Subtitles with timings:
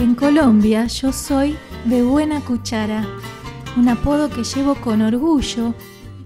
[0.00, 3.06] En Colombia yo soy de buena cuchara,
[3.76, 5.74] un apodo que llevo con orgullo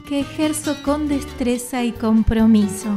[0.06, 2.88] que ejerzo con destreza y compromiso.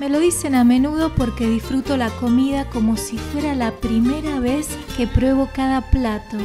[0.00, 4.68] Me lo dicen a menudo porque disfruto la comida como si fuera la primera vez
[4.96, 6.38] que pruebo cada plato,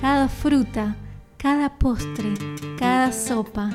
[0.00, 0.96] cada fruta,
[1.36, 2.34] cada postre,
[2.78, 3.70] cada sopa.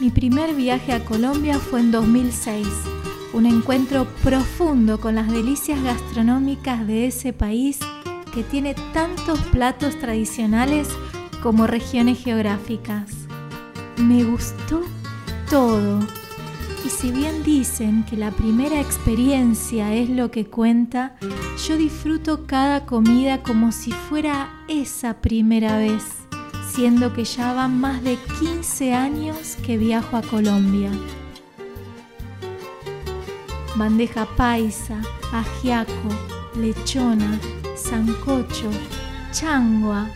[0.00, 2.66] Mi primer viaje a Colombia fue en 2006,
[3.34, 7.78] un encuentro profundo con las delicias gastronómicas de ese país
[8.32, 10.88] que tiene tantos platos tradicionales
[11.42, 13.10] como regiones geográficas.
[13.98, 14.80] Me gustó
[15.50, 16.00] todo.
[16.82, 21.16] Y si bien dicen que la primera experiencia es lo que cuenta,
[21.68, 26.19] yo disfruto cada comida como si fuera esa primera vez,
[26.74, 30.90] siendo que ya van más de 15 años que viajo a Colombia.
[33.76, 35.00] Bandeja paisa,
[35.32, 36.10] ajiaco,
[36.56, 37.38] lechona,
[37.76, 38.70] sancocho,
[39.32, 40.08] changua,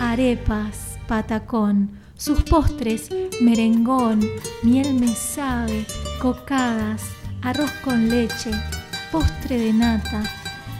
[0.00, 3.08] arepas, patacón, sus postres,
[3.40, 4.20] merengón,
[4.62, 5.86] miel me sabe,
[6.20, 7.02] cocadas,
[7.42, 8.50] arroz con leche,
[9.12, 10.22] postre de nata,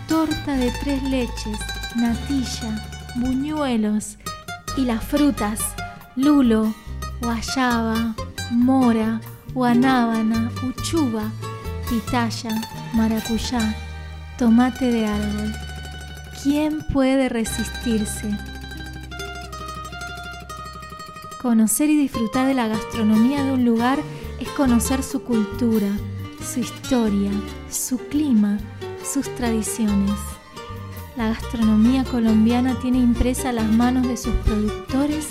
[0.09, 1.59] torta de tres leches,
[1.97, 4.19] natilla, buñuelos
[4.77, 5.61] y las frutas,
[6.17, 6.73] lulo,
[7.21, 8.15] guayaba,
[8.51, 9.21] mora,
[9.53, 11.31] guanábana, uchuva,
[11.89, 12.61] pitaya,
[12.95, 13.77] maracuyá,
[14.39, 15.53] tomate de árbol.
[16.43, 18.31] ¿Quién puede resistirse?
[21.41, 23.99] Conocer y disfrutar de la gastronomía de un lugar
[24.39, 25.89] es conocer su cultura,
[26.43, 27.31] su historia,
[27.71, 28.59] su clima,
[29.03, 30.19] sus tradiciones.
[31.16, 35.28] La gastronomía colombiana tiene impresa las manos de sus productores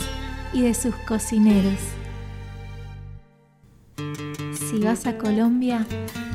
[0.53, 1.80] y de sus cocineros.
[4.53, 5.85] Si vas a Colombia,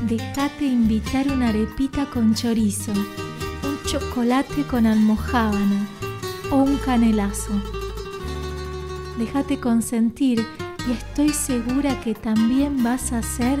[0.07, 5.87] déjate invitar una arepita con chorizo, un chocolate con almojábana
[6.51, 7.53] o un canelazo
[9.17, 10.45] déjate consentir
[10.87, 13.59] y estoy segura que también vas a ser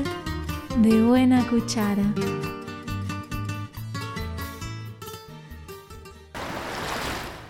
[0.81, 2.03] de buena cuchara.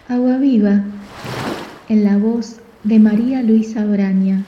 [0.08, 0.84] Agua viva,
[1.90, 4.46] en la voz de María Luisa Braña.